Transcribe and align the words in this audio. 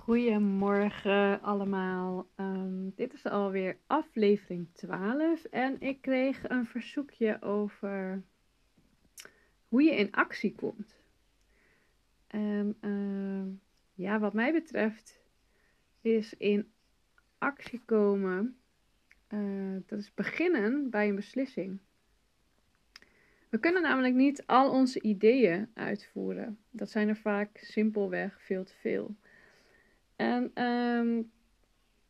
Goedemorgen 0.00 1.42
allemaal. 1.42 2.28
Ehm, 2.34 2.88
dit 2.94 3.12
is 3.12 3.24
alweer 3.24 3.76
aflevering 3.86 4.68
12 4.72 5.44
en 5.44 5.80
ik 5.80 6.00
kreeg 6.00 6.48
een 6.48 6.66
verzoekje 6.66 7.42
over 7.42 8.22
hoe 9.68 9.82
je 9.82 9.94
in 9.94 10.12
actie 10.12 10.54
komt. 10.54 10.96
Ehm, 12.26 12.70
ja, 13.94 14.18
wat 14.18 14.32
mij 14.32 14.52
betreft 14.52 15.20
is 16.00 16.34
in 16.34 16.72
actie 17.38 17.82
komen, 17.84 18.56
uh, 19.28 19.76
dat 19.86 19.98
is 19.98 20.14
beginnen 20.14 20.90
bij 20.90 21.08
een 21.08 21.14
beslissing. 21.14 21.78
We 23.48 23.58
kunnen 23.58 23.82
namelijk 23.82 24.14
niet 24.14 24.46
al 24.46 24.70
onze 24.70 25.00
ideeën 25.00 25.70
uitvoeren. 25.74 26.58
Dat 26.70 26.90
zijn 26.90 27.08
er 27.08 27.16
vaak 27.16 27.58
simpelweg 27.58 28.42
veel 28.42 28.64
te 28.64 28.74
veel. 28.74 29.16
En 30.20 30.50
ehm, 30.54 31.22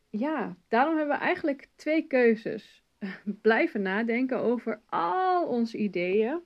ja, 0.09 0.57
daarom 0.67 0.97
hebben 0.97 1.17
we 1.17 1.23
eigenlijk 1.23 1.69
twee 1.75 2.07
keuzes. 2.07 2.83
Blijven 3.41 3.81
nadenken 3.81 4.39
over 4.39 4.81
al 4.85 5.47
onze 5.47 5.77
ideeën. 5.77 6.41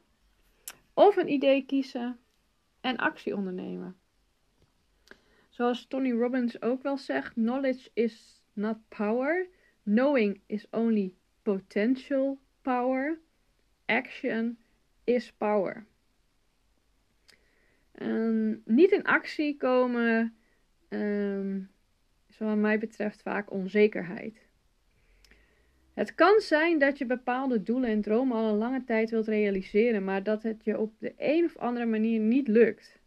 Of 0.93 1.15
een 1.15 1.31
idee 1.31 1.65
kiezen 1.65 2.19
en 2.81 2.97
actie 2.97 3.35
ondernemen. 3.35 3.97
Zoals 5.49 5.87
Tony 5.87 6.11
Robbins 6.11 6.61
ook 6.61 6.83
wel 6.83 6.97
zegt: 6.97 7.33
knowledge 7.33 7.89
is 7.93 8.41
not 8.53 8.77
power. 8.87 9.47
Knowing 9.83 10.41
is 10.45 10.67
only 10.69 11.13
potential 11.41 12.39
power. 12.61 13.19
Action 13.85 14.57
is 15.03 15.33
power. 15.33 15.85
En 17.91 18.61
niet 18.65 18.91
in 18.91 19.03
actie 19.03 19.57
komen 19.57 20.35
um, 20.89 21.69
is 22.27 22.37
wat 22.37 22.57
mij 22.57 22.79
betreft 22.79 23.21
vaak 23.21 23.51
onzekerheid. 23.51 24.45
Het 25.93 26.15
kan 26.15 26.39
zijn 26.39 26.79
dat 26.79 26.97
je 26.97 27.05
bepaalde 27.05 27.63
doelen 27.63 27.89
en 27.89 28.01
dromen 28.01 28.37
al 28.37 28.49
een 28.49 28.57
lange 28.57 28.83
tijd 28.83 29.09
wilt 29.09 29.27
realiseren, 29.27 30.03
maar 30.03 30.23
dat 30.23 30.43
het 30.43 30.63
je 30.63 30.79
op 30.79 30.93
de 30.99 31.13
een 31.17 31.45
of 31.45 31.57
andere 31.57 31.85
manier 31.85 32.19
niet 32.19 32.47
lukt. 32.47 32.99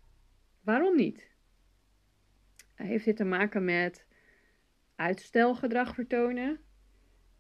Waarom 0.61 0.97
niet? 0.97 1.31
Heeft 2.75 3.05
dit 3.05 3.17
te 3.17 3.25
maken 3.25 3.65
met 3.65 4.05
uitstelgedrag 4.97 5.95
vertonen? 5.95 6.61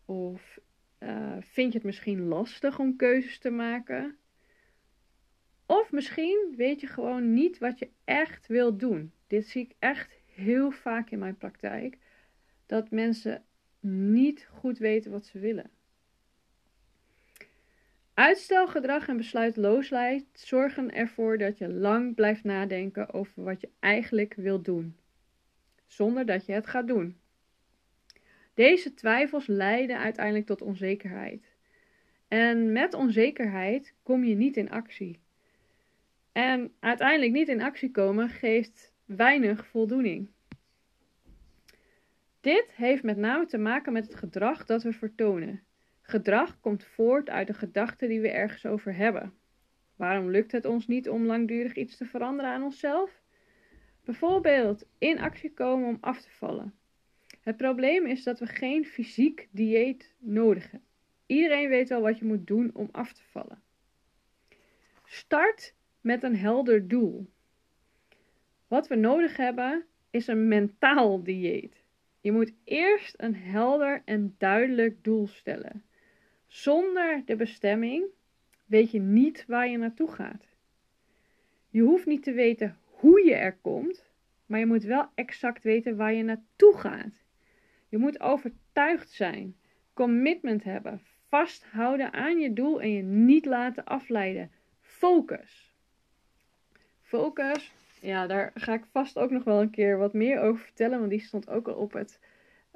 Of 0.04 0.58
uh, 0.98 1.36
vind 1.40 1.72
je 1.72 1.78
het 1.78 1.86
misschien 1.86 2.26
lastig 2.26 2.78
om 2.78 2.96
keuzes 2.96 3.38
te 3.38 3.50
maken? 3.50 4.16
Of 5.66 5.92
misschien 5.92 6.54
weet 6.56 6.80
je 6.80 6.86
gewoon 6.86 7.32
niet 7.32 7.58
wat 7.58 7.78
je 7.78 7.90
echt 8.04 8.46
wilt 8.46 8.80
doen. 8.80 9.12
Dit 9.26 9.46
zie 9.46 9.62
ik 9.62 9.74
echt 9.78 10.17
heel 10.38 10.70
vaak 10.70 11.10
in 11.10 11.18
mijn 11.18 11.36
praktijk 11.36 11.98
dat 12.66 12.90
mensen 12.90 13.44
niet 13.80 14.48
goed 14.50 14.78
weten 14.78 15.10
wat 15.10 15.26
ze 15.26 15.38
willen. 15.38 15.70
Uitstelgedrag 18.14 19.08
en 19.08 19.16
besluitloosheid 19.16 20.24
zorgen 20.32 20.94
ervoor 20.94 21.38
dat 21.38 21.58
je 21.58 21.72
lang 21.72 22.14
blijft 22.14 22.44
nadenken 22.44 23.12
over 23.12 23.42
wat 23.42 23.60
je 23.60 23.68
eigenlijk 23.78 24.34
wilt 24.34 24.64
doen, 24.64 24.96
zonder 25.86 26.26
dat 26.26 26.46
je 26.46 26.52
het 26.52 26.66
gaat 26.66 26.86
doen. 26.88 27.18
Deze 28.54 28.94
twijfels 28.94 29.46
leiden 29.46 29.98
uiteindelijk 29.98 30.46
tot 30.46 30.62
onzekerheid. 30.62 31.56
En 32.28 32.72
met 32.72 32.94
onzekerheid 32.94 33.94
kom 34.02 34.24
je 34.24 34.34
niet 34.34 34.56
in 34.56 34.70
actie. 34.70 35.18
En 36.32 36.72
uiteindelijk 36.80 37.32
niet 37.32 37.48
in 37.48 37.62
actie 37.62 37.90
komen 37.90 38.28
geeft 38.28 38.92
weinig 39.08 39.66
voldoening. 39.66 40.28
Dit 42.40 42.72
heeft 42.74 43.02
met 43.02 43.16
name 43.16 43.46
te 43.46 43.58
maken 43.58 43.92
met 43.92 44.04
het 44.04 44.14
gedrag 44.14 44.64
dat 44.64 44.82
we 44.82 44.92
vertonen. 44.92 45.62
Gedrag 46.02 46.60
komt 46.60 46.84
voort 46.84 47.30
uit 47.30 47.46
de 47.46 47.54
gedachten 47.54 48.08
die 48.08 48.20
we 48.20 48.30
ergens 48.30 48.66
over 48.66 48.94
hebben. 48.94 49.32
Waarom 49.96 50.30
lukt 50.30 50.52
het 50.52 50.64
ons 50.64 50.86
niet 50.86 51.08
om 51.08 51.26
langdurig 51.26 51.74
iets 51.74 51.96
te 51.96 52.04
veranderen 52.04 52.50
aan 52.50 52.62
onszelf? 52.62 53.22
Bijvoorbeeld 54.04 54.86
in 54.98 55.18
actie 55.18 55.52
komen 55.52 55.88
om 55.88 55.98
af 56.00 56.20
te 56.20 56.30
vallen. 56.30 56.74
Het 57.40 57.56
probleem 57.56 58.06
is 58.06 58.22
dat 58.22 58.38
we 58.38 58.46
geen 58.46 58.84
fysiek 58.84 59.48
dieet 59.50 60.14
nodig 60.18 60.62
hebben. 60.62 60.88
Iedereen 61.26 61.68
weet 61.68 61.88
wel 61.88 62.00
wat 62.00 62.18
je 62.18 62.24
moet 62.24 62.46
doen 62.46 62.70
om 62.74 62.88
af 62.92 63.12
te 63.12 63.22
vallen. 63.22 63.62
Start 65.04 65.74
met 66.00 66.22
een 66.22 66.36
helder 66.36 66.88
doel. 66.88 67.30
Wat 68.68 68.88
we 68.88 68.94
nodig 68.94 69.36
hebben 69.36 69.84
is 70.10 70.26
een 70.26 70.48
mentaal 70.48 71.22
dieet. 71.22 71.84
Je 72.20 72.32
moet 72.32 72.52
eerst 72.64 73.14
een 73.16 73.34
helder 73.34 74.02
en 74.04 74.34
duidelijk 74.38 75.04
doel 75.04 75.26
stellen. 75.26 75.84
Zonder 76.46 77.22
de 77.24 77.36
bestemming 77.36 78.04
weet 78.66 78.90
je 78.90 79.00
niet 79.00 79.44
waar 79.46 79.68
je 79.68 79.78
naartoe 79.78 80.10
gaat. 80.10 80.44
Je 81.68 81.80
hoeft 81.80 82.06
niet 82.06 82.22
te 82.22 82.32
weten 82.32 82.76
hoe 82.84 83.24
je 83.24 83.34
er 83.34 83.56
komt, 83.56 84.10
maar 84.46 84.58
je 84.58 84.66
moet 84.66 84.82
wel 84.82 85.08
exact 85.14 85.62
weten 85.62 85.96
waar 85.96 86.12
je 86.12 86.22
naartoe 86.22 86.76
gaat. 86.76 87.24
Je 87.88 87.98
moet 87.98 88.20
overtuigd 88.20 89.10
zijn, 89.10 89.56
commitment 89.92 90.64
hebben, 90.64 91.02
vasthouden 91.28 92.12
aan 92.12 92.38
je 92.38 92.52
doel 92.52 92.80
en 92.80 92.92
je 92.92 93.02
niet 93.02 93.44
laten 93.44 93.84
afleiden. 93.84 94.50
Focus. 94.80 95.76
Focus 97.00 97.72
ja, 98.00 98.26
daar 98.26 98.50
ga 98.54 98.74
ik 98.74 98.84
vast 98.92 99.18
ook 99.18 99.30
nog 99.30 99.44
wel 99.44 99.60
een 99.60 99.70
keer 99.70 99.98
wat 99.98 100.12
meer 100.12 100.40
over 100.40 100.64
vertellen. 100.64 100.98
Want 100.98 101.10
die 101.10 101.20
stond 101.20 101.48
ook 101.48 101.68
al 101.68 101.74
op 101.74 101.92
het 101.92 102.20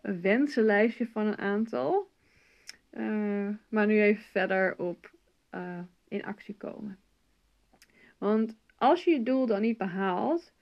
wensenlijstje 0.03 1.07
van 1.07 1.27
een 1.27 1.39
aantal. 1.39 2.11
Uh, 2.93 3.49
maar 3.69 3.87
nu 3.87 4.03
even 4.03 4.25
verder 4.25 4.79
op 4.79 5.11
uh, 5.55 5.79
in 6.09 6.25
actie 6.25 6.57
komen. 6.57 6.99
Want 8.19 8.57
als 8.77 9.05
je 9.05 9.11
je 9.11 9.23
doel 9.23 9.47
dan 9.47 9.61
niet 9.61 9.79
behaalt, 9.79 10.53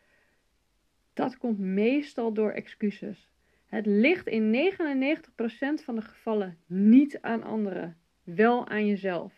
dat 1.12 1.38
komt 1.38 1.59
meestal 1.59 2.32
door 2.32 2.50
excuses. 2.50 3.31
Het 3.66 3.87
ligt 3.87 4.26
in 4.26 4.72
99% 4.72 5.84
van 5.84 5.94
de 5.94 6.03
gevallen 6.03 6.59
niet 6.66 7.20
aan 7.20 7.43
anderen, 7.43 7.99
wel 8.22 8.69
aan 8.69 8.87
jezelf. 8.87 9.32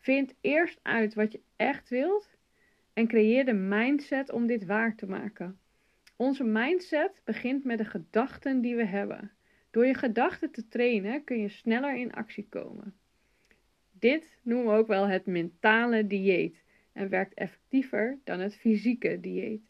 Vind 0.00 0.34
eerst 0.40 0.80
uit 0.82 1.14
wat 1.14 1.32
je 1.32 1.40
echt 1.56 1.88
wilt 1.88 2.33
en 2.94 3.06
creëer 3.06 3.44
de 3.44 3.52
mindset 3.52 4.30
om 4.30 4.46
dit 4.46 4.64
waar 4.64 4.96
te 4.96 5.06
maken. 5.06 5.58
Onze 6.16 6.44
mindset 6.44 7.20
begint 7.24 7.64
met 7.64 7.78
de 7.78 7.84
gedachten 7.84 8.60
die 8.60 8.76
we 8.76 8.84
hebben. 8.84 9.32
Door 9.70 9.86
je 9.86 9.94
gedachten 9.94 10.50
te 10.50 10.68
trainen 10.68 11.24
kun 11.24 11.40
je 11.40 11.48
sneller 11.48 11.96
in 11.96 12.12
actie 12.12 12.46
komen. 12.48 12.94
Dit 13.98 14.38
noemen 14.42 14.72
we 14.72 14.78
ook 14.78 14.86
wel 14.86 15.06
het 15.06 15.26
mentale 15.26 16.06
dieet 16.06 16.62
en 16.92 17.08
werkt 17.08 17.34
effectiever 17.34 18.18
dan 18.24 18.40
het 18.40 18.56
fysieke 18.56 19.20
dieet. 19.20 19.62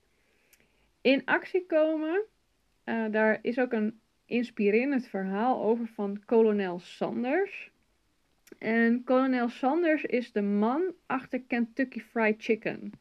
In 1.01 1.25
actie 1.25 1.67
komen, 1.67 2.25
uh, 2.85 3.07
daar 3.11 3.39
is 3.43 3.59
ook 3.59 3.73
een 3.73 4.01
inspirerend 4.27 5.07
verhaal 5.07 5.63
over 5.63 5.87
van 5.87 6.25
kolonel 6.25 6.79
Sanders. 6.79 7.71
En 8.59 9.05
kolonel 9.05 9.49
Sanders 9.49 10.05
is 10.05 10.33
de 10.33 10.43
man 10.43 10.95
achter 11.07 11.41
Kentucky 11.41 12.01
Fried 12.01 12.43
Chicken. 12.43 12.93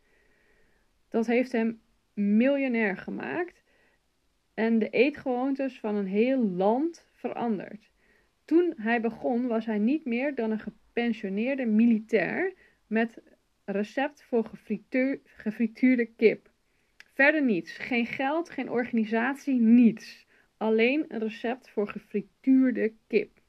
Dat 1.13 1.25
heeft 1.25 1.51
hem 1.51 1.81
miljonair 2.13 2.97
gemaakt 2.97 3.63
en 4.53 4.79
de 4.79 4.89
eetgewoontes 4.89 5.79
van 5.79 5.95
een 5.95 6.07
heel 6.07 6.39
land 6.39 7.05
veranderd. 7.11 7.91
Toen 8.45 8.73
hij 8.77 9.01
begon 9.01 9.47
was 9.47 9.65
hij 9.65 9.77
niet 9.77 10.05
meer 10.05 10.35
dan 10.35 10.51
een 10.51 10.59
gepensioneerde 10.59 11.65
militair 11.65 12.53
met 12.87 13.21
recept 13.65 14.23
voor 14.23 14.51
gefrituurde 15.23 16.05
kip. 16.05 16.51
Verder 17.13 17.43
niets. 17.43 17.77
Geen 17.77 18.05
geld, 18.05 18.49
geen 18.49 18.69
organisatie, 18.69 19.59
niets. 19.59 20.27
Alleen 20.57 21.05
een 21.07 21.19
recept 21.19 21.69
voor 21.69 21.87
gefrituurde 21.87 22.93
kip. 23.07 23.41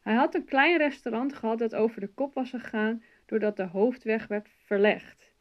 Hij 0.00 0.14
had 0.14 0.34
een 0.34 0.44
klein 0.44 0.78
restaurant 0.78 1.32
gehad 1.32 1.58
dat 1.58 1.74
over 1.74 2.00
de 2.00 2.12
kop 2.14 2.34
was 2.34 2.50
gegaan 2.50 3.02
doordat 3.26 3.56
de 3.56 3.66
hoofdweg 3.66 4.26
werd 4.26 4.48
verlegd. 4.64 5.31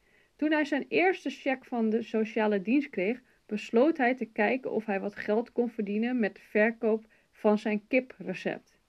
Toen 0.41 0.51
hij 0.51 0.65
zijn 0.65 0.85
eerste 0.87 1.29
cheque 1.29 1.67
van 1.67 1.89
de 1.89 2.01
sociale 2.01 2.61
dienst 2.61 2.89
kreeg, 2.89 3.21
besloot 3.45 3.97
hij 3.97 4.15
te 4.15 4.25
kijken 4.25 4.71
of 4.71 4.85
hij 4.85 4.99
wat 4.99 5.15
geld 5.15 5.51
kon 5.51 5.69
verdienen 5.69 6.19
met 6.19 6.35
de 6.35 6.41
verkoop 6.41 7.05
van 7.31 7.57
zijn 7.57 7.87
kiprecept. 7.87 8.79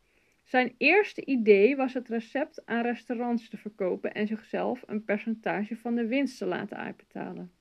Zijn 0.43 0.75
eerste 0.79 1.25
idee 1.25 1.77
was 1.77 1.95
het 1.95 2.09
recept 2.09 2.67
aan 2.67 2.83
restaurants 2.83 3.49
te 3.49 3.57
verkopen 3.57 4.15
en 4.15 4.27
zichzelf 4.27 4.83
een 4.87 5.05
percentage 5.05 5.77
van 5.77 5.95
de 5.95 6.07
winst 6.07 6.39
te 6.39 6.47
laten 6.47 6.77
uitbetalen. 6.77 7.53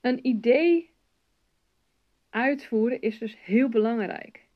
Een 0.00 0.26
idee 0.26 0.90
uitvoeren 2.30 3.00
is 3.00 3.18
dus 3.18 3.36
heel 3.40 3.68
belangrijk. 3.68 4.46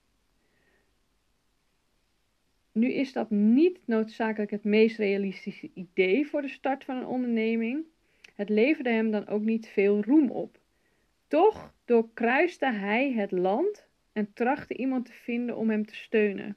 Nu 2.78 2.92
is 2.92 3.12
dat 3.12 3.30
niet 3.30 3.78
noodzakelijk 3.84 4.50
het 4.50 4.64
meest 4.64 4.98
realistische 4.98 5.70
idee 5.75 6.26
voor 6.26 6.42
de 6.42 6.48
start 6.48 6.84
van 6.84 6.96
een 6.96 7.06
onderneming. 7.06 7.84
Het 8.34 8.48
leverde 8.48 8.90
hem 8.90 9.10
dan 9.10 9.26
ook 9.26 9.42
niet 9.42 9.69
veel 9.69 10.02
roem 10.02 10.30
op. 10.30 10.58
Toch 11.28 11.75
doorkruiste 11.84 12.72
hij 12.72 13.12
het 13.12 13.30
land 13.30 13.88
en 14.12 14.32
trachtte 14.32 14.75
iemand 14.75 15.06
te 15.06 15.12
vinden 15.12 15.56
om 15.56 15.70
hem 15.70 15.86
te 15.86 15.94
steunen. 15.94 16.56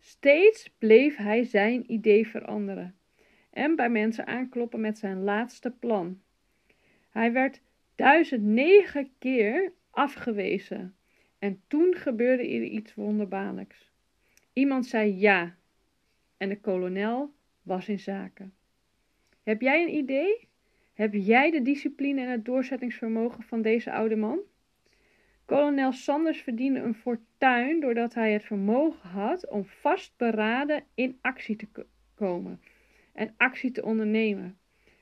Steeds 0.00 0.70
bleef 0.78 1.16
hij 1.16 1.44
zijn 1.44 1.92
idee 1.92 2.28
veranderen 2.28 2.96
en 3.50 3.76
bij 3.76 3.90
mensen 3.90 4.26
aankloppen 4.26 4.80
met 4.80 4.98
zijn 4.98 5.22
laatste 5.22 5.70
plan. 5.70 6.20
Hij 7.10 7.32
werd 7.32 7.60
duizend 7.94 8.42
negen 8.42 9.10
keer 9.18 9.72
afgewezen 9.90 10.96
en 11.38 11.62
toen 11.66 11.94
gebeurde 11.94 12.42
er 12.42 12.62
iets 12.62 12.94
wonderbaarlijks. 12.94 13.85
Iemand 14.56 14.86
zei 14.86 15.18
ja 15.18 15.56
en 16.36 16.48
de 16.48 16.60
kolonel 16.60 17.32
was 17.62 17.88
in 17.88 17.98
zaken. 17.98 18.54
Heb 19.42 19.60
jij 19.60 19.82
een 19.82 19.94
idee? 19.94 20.48
Heb 20.94 21.14
jij 21.14 21.50
de 21.50 21.62
discipline 21.62 22.20
en 22.20 22.30
het 22.30 22.44
doorzettingsvermogen 22.44 23.42
van 23.42 23.62
deze 23.62 23.92
oude 23.92 24.16
man? 24.16 24.38
Kolonel 25.44 25.92
Sanders 25.92 26.40
verdiende 26.40 26.80
een 26.80 26.94
fortuin 26.94 27.80
doordat 27.80 28.14
hij 28.14 28.32
het 28.32 28.44
vermogen 28.44 29.08
had 29.08 29.48
om 29.48 29.64
vastberaden 29.64 30.84
in 30.94 31.18
actie 31.20 31.56
te 31.56 31.68
komen 32.14 32.60
en 33.12 33.34
actie 33.36 33.70
te 33.70 33.84
ondernemen. 33.84 34.58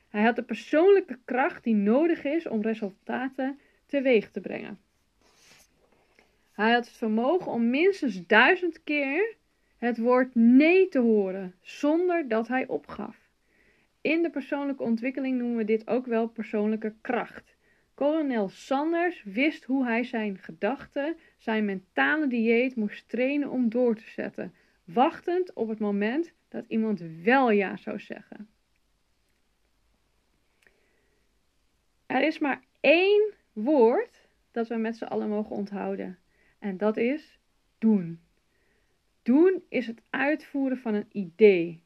Hij 0.09 0.23
had 0.23 0.35
de 0.35 0.43
persoonlijke 0.43 1.19
kracht 1.25 1.63
die 1.63 1.75
nodig 1.75 2.23
is 2.23 2.47
om 2.47 2.61
resultaten 2.61 3.59
teweeg 3.85 4.31
te 4.31 4.41
brengen. 4.41 4.79
Hij 6.51 6.73
had 6.73 6.85
het 6.85 6.97
vermogen 6.97 7.51
om 7.51 7.69
minstens 7.69 8.25
duizend 8.25 8.83
keer 8.83 9.35
het 9.85 9.97
woord 9.97 10.35
nee 10.35 10.87
te 10.87 10.99
horen 10.99 11.55
zonder 11.61 12.27
dat 12.27 12.47
hij 12.47 12.67
opgaf. 12.67 13.29
In 14.01 14.21
de 14.21 14.29
persoonlijke 14.29 14.83
ontwikkeling 14.83 15.37
noemen 15.37 15.57
we 15.57 15.65
dit 15.65 15.87
ook 15.87 16.05
wel 16.05 16.27
persoonlijke 16.27 16.93
kracht. 17.01 17.55
Kolonel 17.93 18.49
Sanders 18.49 19.23
wist 19.23 19.63
hoe 19.63 19.85
hij 19.85 20.03
zijn 20.03 20.37
gedachten, 20.37 21.17
zijn 21.37 21.65
mentale 21.65 22.27
dieet 22.27 22.75
moest 22.75 23.09
trainen 23.09 23.49
om 23.49 23.69
door 23.69 23.95
te 23.95 24.09
zetten, 24.09 24.53
wachtend 24.83 25.53
op 25.53 25.67
het 25.67 25.79
moment 25.79 26.33
dat 26.47 26.65
iemand 26.67 27.03
wel 27.23 27.51
ja 27.51 27.77
zou 27.77 27.99
zeggen. 27.99 28.49
Er 32.05 32.21
is 32.21 32.39
maar 32.39 32.63
één 32.79 33.33
woord 33.53 34.27
dat 34.51 34.67
we 34.67 34.75
met 34.75 34.97
z'n 34.97 35.03
allen 35.03 35.29
mogen 35.29 35.55
onthouden. 35.55 36.17
En 36.59 36.77
dat 36.77 36.97
is 36.97 37.39
doen. 37.77 38.24
Doen 39.25 39.63
is 39.69 39.87
het 39.87 40.01
uitvoeren 40.09 40.77
van 40.77 40.93
een 40.93 41.07
idee. 41.11 41.83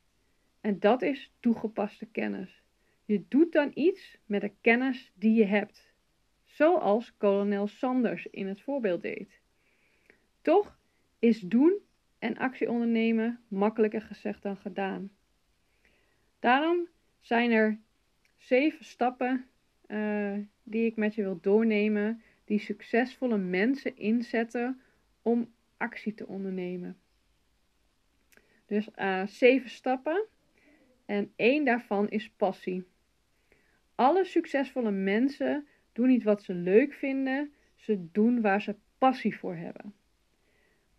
En 0.61 0.79
dat 0.79 1.01
is 1.01 1.31
toegepaste 1.39 2.05
kennis. 2.05 2.63
Je 3.05 3.23
doet 3.27 3.51
dan 3.51 3.71
iets 3.73 4.17
met 4.25 4.41
de 4.41 4.51
kennis 4.61 5.11
die 5.15 5.33
je 5.33 5.45
hebt. 5.45 5.93
Zoals 6.43 7.17
kolonel 7.17 7.67
Sanders 7.67 8.25
in 8.25 8.47
het 8.47 8.61
voorbeeld 8.61 9.01
deed. 9.01 9.41
Toch 10.41 10.77
is 11.19 11.39
doen 11.39 11.79
en 12.17 12.37
actie 12.37 12.69
ondernemen 12.69 13.39
makkelijker 13.47 14.01
gezegd 14.01 14.43
dan 14.43 14.57
gedaan. 14.57 15.11
Daarom 16.39 16.87
zijn 17.19 17.51
er 17.51 17.79
zeven 18.37 18.85
stappen 18.85 19.45
uh, 19.87 20.37
die 20.63 20.85
ik 20.85 20.95
met 20.95 21.15
je 21.15 21.21
wil 21.21 21.39
doornemen, 21.41 22.21
die 22.45 22.59
succesvolle 22.59 23.37
mensen 23.37 23.97
inzetten 23.97 24.81
om 25.21 25.53
actie 25.77 26.13
te 26.13 26.27
ondernemen. 26.27 26.97
Dus 28.69 28.89
uh, 28.95 29.25
zeven 29.25 29.69
stappen 29.69 30.25
en 31.05 31.33
één 31.35 31.65
daarvan 31.65 32.09
is 32.09 32.29
passie. 32.29 32.83
Alle 33.95 34.25
succesvolle 34.25 34.91
mensen 34.91 35.67
doen 35.93 36.07
niet 36.07 36.23
wat 36.23 36.43
ze 36.43 36.53
leuk 36.53 36.93
vinden, 36.93 37.53
ze 37.75 38.11
doen 38.11 38.41
waar 38.41 38.61
ze 38.61 38.75
passie 38.97 39.37
voor 39.37 39.55
hebben. 39.55 39.93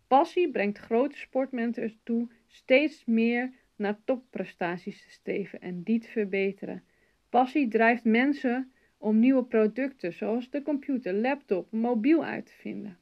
Passie 0.07 0.51
brengt 0.51 0.77
grote 0.77 1.17
sportmensen 1.17 1.83
ertoe 1.83 2.27
steeds 2.47 3.05
meer 3.05 3.53
naar 3.75 3.99
topprestaties 4.05 5.03
te 5.03 5.11
steven 5.11 5.61
en 5.61 5.83
die 5.83 5.99
te 5.99 6.07
verbeteren. 6.07 6.83
Passie 7.29 7.67
drijft 7.67 8.03
mensen 8.03 8.71
om 8.97 9.19
nieuwe 9.19 9.43
producten 9.43 10.13
zoals 10.13 10.49
de 10.49 10.61
computer, 10.61 11.13
laptop, 11.13 11.71
mobiel 11.71 12.23
uit 12.23 12.45
te 12.45 12.53
vinden. 12.53 12.97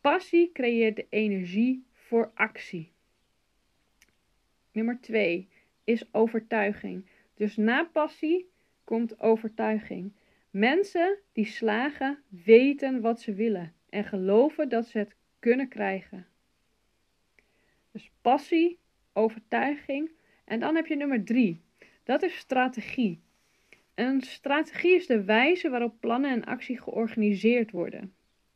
Passie 0.00 0.52
creëert 0.52 0.96
de 0.96 1.06
energie 1.08 1.84
voor 1.92 2.30
actie. 2.34 2.92
Nummer 4.78 5.00
2 5.00 5.48
is 5.84 6.04
overtuiging. 6.12 7.06
Dus 7.34 7.56
na 7.56 7.84
passie 7.84 8.48
komt 8.84 9.20
overtuiging. 9.20 10.12
Mensen 10.50 11.18
die 11.32 11.46
slagen 11.46 12.18
weten 12.44 13.00
wat 13.00 13.20
ze 13.20 13.34
willen 13.34 13.72
en 13.88 14.04
geloven 14.04 14.68
dat 14.68 14.86
ze 14.86 14.98
het 14.98 15.14
kunnen 15.38 15.68
krijgen. 15.68 16.26
Dus 17.92 18.10
passie, 18.22 18.78
overtuiging. 19.12 20.10
En 20.44 20.60
dan 20.60 20.74
heb 20.74 20.86
je 20.86 20.96
nummer 20.96 21.24
3. 21.24 21.60
Dat 22.04 22.22
is 22.22 22.36
strategie. 22.36 23.20
Een 23.94 24.20
strategie 24.20 24.94
is 24.94 25.06
de 25.06 25.24
wijze 25.24 25.70
waarop 25.70 25.94
plannen 26.00 26.30
en 26.30 26.44
actie 26.44 26.80
georganiseerd 26.80 27.70
worden. 27.70 28.12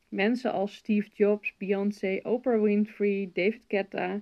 Mensen 0.08 0.52
als 0.52 0.74
Steve 0.74 1.08
Jobs, 1.12 1.56
Beyoncé, 1.56 2.20
Oprah 2.22 2.62
Winfrey, 2.62 3.30
David 3.32 3.62
Guetta, 3.68 4.20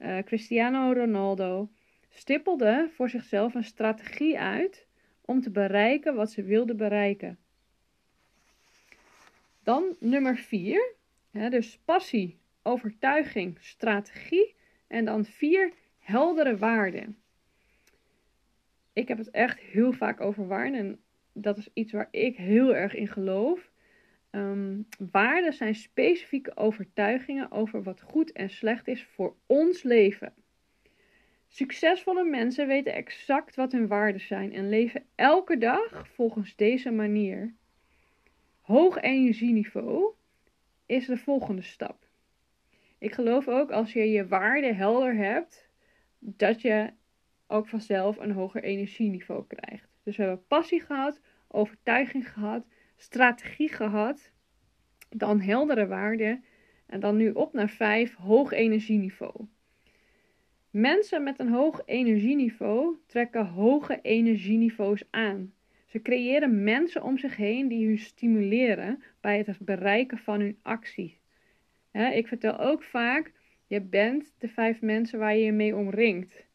uh, 0.00 0.18
Cristiano 0.18 0.92
Ronaldo 0.92 1.70
stippelden 2.08 2.90
voor 2.90 3.08
zichzelf 3.08 3.54
een 3.54 3.64
strategie 3.64 4.38
uit 4.38 4.86
om 5.20 5.40
te 5.40 5.50
bereiken 5.50 6.14
wat 6.14 6.30
ze 6.30 6.42
wilden 6.42 6.76
bereiken. 6.76 7.38
Dan 9.62 9.96
nummer 9.98 10.36
4, 10.36 10.94
dus 11.30 11.78
passie, 11.84 12.38
overtuiging, 12.62 13.56
strategie 13.60 14.54
en 14.86 15.04
dan 15.04 15.24
4 15.24 15.72
heldere 15.98 16.56
waarden 16.56 17.20
ik 18.92 19.08
heb 19.08 19.18
het 19.18 19.30
echt 19.30 19.58
heel 19.58 19.92
vaak 19.92 20.20
over 20.20 20.46
waarden. 20.46 20.80
En 20.80 21.00
dat 21.32 21.58
is 21.58 21.68
iets 21.72 21.92
waar 21.92 22.08
ik 22.10 22.36
heel 22.36 22.74
erg 22.74 22.94
in 22.94 23.08
geloof. 23.08 23.69
Um, 24.30 24.86
waarden 25.10 25.52
zijn 25.52 25.74
specifieke 25.74 26.56
overtuigingen 26.56 27.50
over 27.50 27.82
wat 27.82 28.00
goed 28.00 28.32
en 28.32 28.50
slecht 28.50 28.88
is 28.88 29.04
voor 29.04 29.34
ons 29.46 29.82
leven. 29.82 30.34
Succesvolle 31.48 32.24
mensen 32.24 32.66
weten 32.66 32.94
exact 32.94 33.54
wat 33.54 33.72
hun 33.72 33.86
waarden 33.86 34.20
zijn 34.20 34.52
en 34.52 34.68
leven 34.68 35.04
elke 35.14 35.58
dag 35.58 36.08
volgens 36.08 36.56
deze 36.56 36.90
manier. 36.90 37.54
Hoog 38.60 39.00
energieniveau 39.00 40.12
is 40.86 41.06
de 41.06 41.16
volgende 41.16 41.62
stap. 41.62 42.06
Ik 42.98 43.12
geloof 43.12 43.48
ook 43.48 43.70
als 43.70 43.92
je 43.92 44.10
je 44.10 44.26
waarden 44.26 44.76
helder 44.76 45.14
hebt, 45.14 45.68
dat 46.18 46.60
je 46.60 46.92
ook 47.46 47.68
vanzelf 47.68 48.18
een 48.18 48.32
hoger 48.32 48.62
energieniveau 48.62 49.44
krijgt. 49.46 49.88
Dus 50.02 50.16
we 50.16 50.22
hebben 50.22 50.46
passie 50.46 50.80
gehad, 50.80 51.20
overtuiging 51.48 52.32
gehad, 52.32 52.66
strategie 53.00 53.68
gehad, 53.68 54.30
dan 55.08 55.40
heldere 55.40 55.86
waarden 55.86 56.44
en 56.86 57.00
dan 57.00 57.16
nu 57.16 57.30
op 57.30 57.52
naar 57.52 57.70
5, 57.70 58.14
hoog 58.14 58.52
energieniveau. 58.52 59.46
Mensen 60.70 61.22
met 61.22 61.38
een 61.38 61.48
hoog 61.48 61.82
energieniveau 61.84 62.96
trekken 63.06 63.46
hoge 63.46 63.98
energieniveaus 64.02 65.02
aan. 65.10 65.52
Ze 65.86 66.02
creëren 66.02 66.64
mensen 66.64 67.02
om 67.02 67.18
zich 67.18 67.36
heen 67.36 67.68
die 67.68 67.86
hun 67.86 67.98
stimuleren 67.98 69.02
bij 69.20 69.38
het 69.38 69.58
bereiken 69.58 70.18
van 70.18 70.40
hun 70.40 70.58
actie. 70.62 71.18
ik 71.92 72.28
vertel 72.28 72.58
ook 72.58 72.82
vaak, 72.82 73.32
je 73.66 73.80
bent 73.80 74.32
de 74.38 74.48
vijf 74.48 74.80
mensen 74.80 75.18
waar 75.18 75.36
je 75.36 75.44
je 75.44 75.52
mee 75.52 75.76
omringt. 75.76 76.46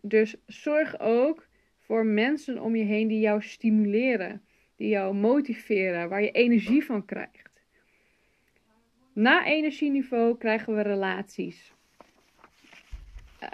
Dus 0.00 0.36
zorg 0.46 1.00
ook 1.00 1.46
voor 1.78 2.06
mensen 2.06 2.62
om 2.62 2.76
je 2.76 2.84
heen 2.84 3.08
die 3.08 3.20
jou 3.20 3.42
stimuleren, 3.42 4.42
die 4.78 4.88
jou 4.88 5.14
motiveren, 5.14 6.08
waar 6.08 6.22
je 6.22 6.30
energie 6.30 6.84
van 6.84 7.04
krijgt. 7.04 7.62
Na 9.12 9.46
energieniveau 9.46 10.36
krijgen 10.36 10.74
we 10.74 10.82
relaties. 10.82 11.74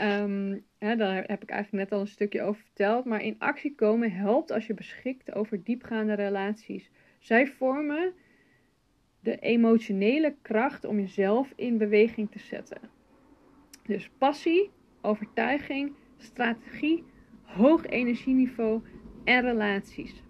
Um, 0.00 0.64
daar 0.78 1.24
heb 1.26 1.42
ik 1.42 1.50
eigenlijk 1.50 1.72
net 1.72 1.92
al 1.92 2.00
een 2.00 2.06
stukje 2.06 2.42
over 2.42 2.62
verteld. 2.62 3.04
Maar 3.04 3.22
in 3.22 3.38
actie 3.38 3.74
komen 3.74 4.12
helpt 4.12 4.50
als 4.50 4.66
je 4.66 4.74
beschikt 4.74 5.34
over 5.34 5.64
diepgaande 5.64 6.14
relaties. 6.14 6.90
Zij 7.18 7.46
vormen 7.46 8.12
de 9.20 9.38
emotionele 9.38 10.34
kracht 10.42 10.84
om 10.84 10.98
jezelf 11.00 11.52
in 11.56 11.78
beweging 11.78 12.30
te 12.30 12.38
zetten. 12.38 12.78
Dus 13.82 14.10
passie, 14.18 14.70
overtuiging 15.00 15.92
strategie, 16.16 17.04
hoog 17.42 17.86
energieniveau 17.86 18.82
en 19.24 19.40
relaties. 19.40 20.23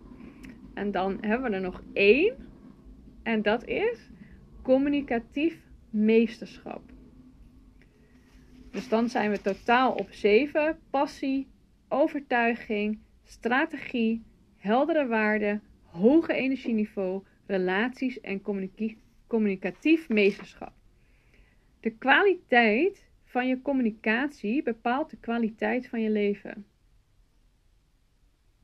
En 0.74 0.90
dan 0.90 1.18
hebben 1.20 1.50
we 1.50 1.56
er 1.56 1.62
nog 1.62 1.82
één. 1.92 2.34
En 3.22 3.42
dat 3.42 3.66
is 3.66 4.10
communicatief 4.62 5.58
meesterschap. 5.90 6.82
Dus 8.70 8.88
dan 8.88 9.08
zijn 9.08 9.30
we 9.30 9.40
totaal 9.40 9.92
op 9.92 10.08
zeven: 10.10 10.78
passie, 10.90 11.46
overtuiging, 11.88 12.98
strategie, 13.24 14.22
heldere 14.56 15.06
waarden, 15.06 15.62
hoge 15.82 16.32
energieniveau, 16.32 17.22
relaties 17.46 18.20
en 18.20 18.42
communicatief 19.26 20.08
meesterschap. 20.08 20.72
De 21.80 21.90
kwaliteit 21.90 23.08
van 23.24 23.48
je 23.48 23.62
communicatie 23.62 24.62
bepaalt 24.62 25.10
de 25.10 25.16
kwaliteit 25.20 25.88
van 25.88 26.00
je 26.00 26.10
leven. 26.10 26.66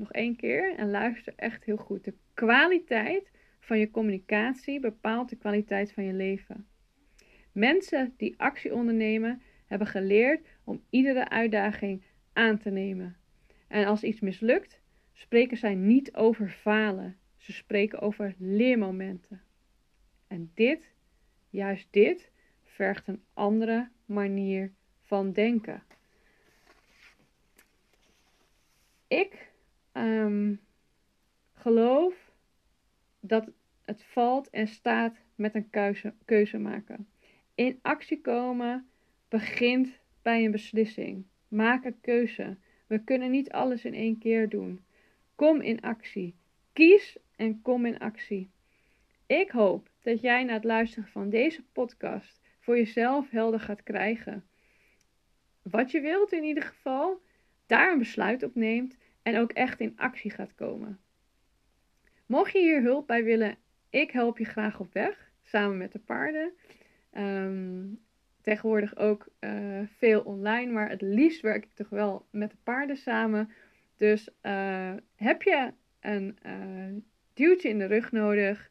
Nog 0.01 0.13
één 0.13 0.37
keer 0.37 0.75
en 0.77 0.91
luister 0.91 1.33
echt 1.37 1.65
heel 1.65 1.77
goed. 1.77 2.05
De 2.05 2.15
kwaliteit 2.35 3.31
van 3.59 3.79
je 3.79 3.91
communicatie 3.91 4.81
bepaalt 4.81 5.29
de 5.29 5.37
kwaliteit 5.37 5.93
van 5.93 6.05
je 6.05 6.13
leven. 6.13 6.67
Mensen 7.53 8.15
die 8.17 8.35
actie 8.37 8.75
ondernemen 8.75 9.43
hebben 9.67 9.87
geleerd 9.87 10.47
om 10.65 10.83
iedere 10.91 11.29
uitdaging 11.29 12.03
aan 12.33 12.59
te 12.59 12.71
nemen. 12.71 13.17
En 13.69 13.87
als 13.87 14.03
iets 14.03 14.21
mislukt, 14.21 14.81
spreken 15.13 15.57
zij 15.57 15.75
niet 15.75 16.15
over 16.15 16.49
falen. 16.49 17.17
Ze 17.37 17.53
spreken 17.53 18.01
over 18.01 18.35
leermomenten. 18.39 19.43
En 20.27 20.51
dit, 20.55 20.93
juist 21.51 21.87
dit, 21.91 22.31
vergt 22.65 23.09
een 23.09 23.23
andere 23.35 23.89
manier 24.07 24.73
van 25.03 25.33
denken. 25.33 25.83
Ik 29.09 29.50
um, 30.01 30.61
geloof 31.55 32.33
dat 33.21 33.51
het 33.85 34.03
valt 34.05 34.51
en 34.51 34.69
staat 34.69 35.17
met 35.35 35.55
een 35.55 35.71
keuze, 35.71 36.15
keuze 36.25 36.59
maken. 36.59 37.09
In 37.55 37.79
actie 37.83 38.21
komen 38.21 38.89
begint 39.29 39.99
bij 40.23 40.45
een 40.45 40.51
beslissing. 40.51 41.25
Maak 41.49 41.85
een 41.85 42.01
keuze. 42.01 42.57
We 42.87 43.05
kunnen 43.05 43.31
niet 43.31 43.53
alles 43.53 43.85
in 43.85 43.95
één 43.95 44.19
keer 44.19 44.49
doen. 44.49 44.85
Kom 45.35 45.61
in 45.61 45.81
actie. 45.81 46.35
Kies 46.73 47.19
en 47.37 47.63
kom 47.63 47.87
in 47.87 47.99
actie. 47.99 48.51
Ik 49.27 49.51
hoop 49.51 49.91
dat 50.03 50.21
jij 50.21 50.45
na 50.45 50.53
het 50.53 50.65
luisteren 50.65 51.09
van 51.09 51.31
deze 51.31 51.63
podcast 51.73 52.41
voor 52.61 52.77
jezelf 52.77 53.31
helder 53.31 53.61
gaat 53.61 53.83
krijgen. 53.83 54.45
Wat 55.63 55.91
je 55.91 56.01
wilt 56.01 56.33
in 56.33 56.45
ieder 56.45 56.63
geval, 56.63 57.21
daar 57.67 57.93
een 57.93 57.99
besluit 57.99 58.43
op 58.43 58.55
neemt 58.55 58.97
en 59.23 59.39
ook 59.39 59.53
echt 59.53 59.81
in 59.81 59.97
actie 59.97 60.31
gaat 60.31 60.55
komen. 60.55 61.01
Mocht 62.27 62.53
je 62.53 62.59
hier 62.59 62.83
hulp 62.83 63.07
bij 63.07 63.25
willen, 63.25 63.57
ik 63.91 64.11
help 64.11 64.39
je 64.39 64.45
graag 64.45 64.81
op 64.81 64.93
weg, 64.93 65.31
samen 65.43 65.77
met 65.77 65.93
de 65.93 65.99
paarden. 65.99 66.53
Ehm, 67.11 67.85
tegenwoordig 68.43 68.97
ook 68.97 69.29
uh, 69.41 69.81
veel 69.99 70.21
online, 70.21 70.73
maar 70.73 70.89
het 70.91 71.01
liefst 71.01 71.41
werk 71.41 71.65
ik 71.65 71.75
toch 71.75 71.89
wel 71.89 72.27
met 72.31 72.51
de 72.51 72.57
paarden 72.63 72.97
samen. 72.97 73.51
Dus 73.97 74.29
uh, 74.43 74.95
heb 75.17 75.43
je 75.43 75.73
een 76.01 76.39
uh, 76.47 77.03
duwtje 77.35 77.69
in 77.69 77.79
de 77.79 77.85
rug 77.85 78.13
nodig 78.13 78.71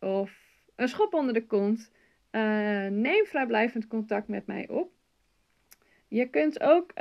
of 0.00 0.38
een 0.76 0.88
schop 0.88 1.14
onder 1.14 1.34
de 1.34 1.46
kont, 1.46 1.92
neem 2.90 3.24
vrijblijvend 3.26 3.86
contact 3.86 4.28
met 4.28 4.46
mij 4.46 4.68
op. 4.68 4.92
Je 6.10 6.26
kunt 6.26 6.60
ook 6.60 6.92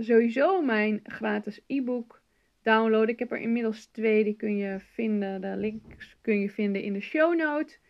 sowieso 0.00 0.62
mijn 0.62 1.00
gratis 1.02 1.60
e-book 1.66 2.22
downloaden. 2.62 3.08
Ik 3.08 3.18
heb 3.18 3.32
er 3.32 3.38
inmiddels 3.38 3.86
twee, 3.86 4.24
die 4.24 4.36
kun 4.36 4.56
je 4.56 4.78
vinden. 4.80 5.40
De 5.40 5.56
links 5.56 6.16
kun 6.20 6.40
je 6.40 6.50
vinden 6.50 6.82
in 6.82 6.92
de 6.92 7.00
show 7.00 7.36
notes. 7.36 7.80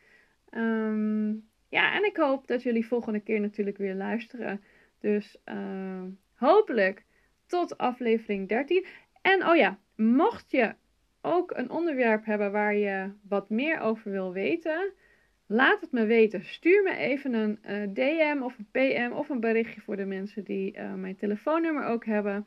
Um, 0.51 1.49
ja, 1.69 1.95
en 1.95 2.05
ik 2.05 2.17
hoop 2.17 2.47
dat 2.47 2.63
jullie 2.63 2.87
volgende 2.87 3.21
keer 3.21 3.41
natuurlijk 3.41 3.77
weer 3.77 3.95
luisteren. 3.95 4.61
Dus 5.01 5.37
uh, 5.45 6.03
hopelijk 6.35 7.05
tot 7.47 7.79
aflevering 7.79 8.49
13. 8.49 8.87
En 9.23 9.47
oh 9.47 9.57
ja, 9.57 9.79
mocht 9.97 10.51
je 10.51 10.75
ook 11.21 11.51
een 11.51 11.71
onderwerp 11.71 12.25
hebben 12.25 12.53
waar 12.53 12.75
je 12.75 13.13
wat 13.29 13.51
meer 13.51 13.81
over 13.81 14.11
wil 14.11 14.33
weten, 14.33 14.93
laat 15.51 15.81
het 15.81 15.93
me 15.93 16.05
weten. 16.05 16.45
Stuur 16.45 16.83
me 16.83 16.97
even 16.97 17.35
een 17.35 17.59
eh, 17.63 17.83
DM 17.93 18.43
of 18.43 18.59
een 18.59 18.69
PM 18.71 19.13
of 19.13 19.29
een 19.29 19.41
berichtje 19.41 19.81
voor 19.81 19.97
de 19.97 20.05
mensen 20.05 20.45
die 20.45 20.77
uh, 20.77 20.95
mijn 20.95 21.17
telefoonnummer 21.17 21.85
ook 21.85 22.05
hebben. 22.05 22.47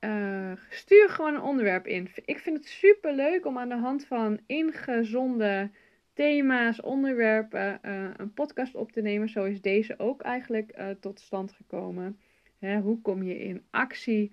Uh, 0.00 0.52
stuur 0.70 1.08
gewoon 1.08 1.34
een 1.34 1.42
onderwerp 1.42 1.86
in. 1.86 2.08
Ik 2.24 2.38
vind 2.38 2.56
het 2.56 2.66
super 2.66 3.14
leuk 3.14 3.46
om 3.46 3.58
aan 3.58 3.68
de 3.68 3.76
hand 3.76 4.06
van 4.06 4.40
ingezonde 4.46 5.70
thema's, 6.12 6.80
onderwerpen, 6.80 7.78
een 8.16 8.32
podcast 8.34 8.74
op 8.74 8.92
te 8.92 9.00
nemen. 9.00 9.28
Zo 9.28 9.44
is 9.44 9.60
deze 9.60 9.98
ook 9.98 10.22
eigenlijk 10.22 10.74
tot 11.00 11.20
stand 11.20 11.52
gekomen. 11.52 12.18
Hè, 12.58 12.80
hoe 12.80 13.00
kom 13.00 13.22
je 13.22 13.38
in 13.38 13.62
actie? 13.70 14.32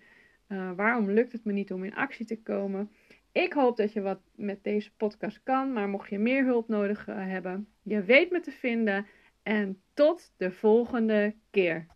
Waarom 0.76 1.12
lukt 1.12 1.32
het 1.32 1.46
me 1.46 1.52
niet 1.52 1.74
om 1.74 1.84
in 1.84 1.96
actie 1.96 2.26
te 2.26 2.42
komen? 2.42 2.92
Ik 3.40 3.54
hoop 3.54 3.78
dat 3.78 3.94
je 3.94 4.02
wat 4.02 4.20
met 4.36 4.64
deze 4.64 4.92
podcast 4.96 5.44
kan, 5.44 5.74
maar 5.74 5.90
mocht 5.90 6.10
je 6.10 6.20
meer 6.20 6.46
hulp 6.46 6.68
nodig 6.68 7.06
hebben, 7.06 7.68
je 7.84 8.04
weet 8.04 8.32
me 8.32 8.40
te 8.40 8.52
vinden. 8.52 9.08
En 9.44 9.82
tot 9.94 10.34
de 10.38 10.52
volgende 10.52 11.36
keer. 11.50 11.88